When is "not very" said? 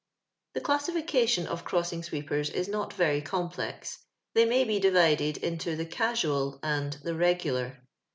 2.67-3.21